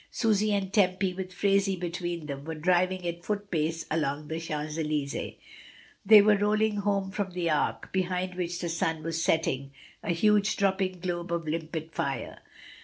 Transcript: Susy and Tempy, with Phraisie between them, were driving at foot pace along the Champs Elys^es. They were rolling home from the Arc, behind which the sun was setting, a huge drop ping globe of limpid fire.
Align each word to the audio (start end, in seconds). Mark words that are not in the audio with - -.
Susy 0.09 0.51
and 0.51 0.73
Tempy, 0.73 1.13
with 1.13 1.31
Phraisie 1.31 1.79
between 1.79 2.25
them, 2.25 2.43
were 2.43 2.55
driving 2.55 3.07
at 3.07 3.23
foot 3.23 3.51
pace 3.51 3.85
along 3.91 4.29
the 4.29 4.39
Champs 4.39 4.75
Elys^es. 4.79 5.37
They 6.03 6.21
were 6.23 6.37
rolling 6.37 6.77
home 6.77 7.11
from 7.11 7.33
the 7.33 7.51
Arc, 7.51 7.93
behind 7.93 8.33
which 8.33 8.57
the 8.59 8.69
sun 8.69 9.03
was 9.03 9.23
setting, 9.23 9.69
a 10.01 10.09
huge 10.11 10.57
drop 10.57 10.79
ping 10.79 11.01
globe 11.01 11.31
of 11.31 11.47
limpid 11.47 11.91
fire. 11.93 12.39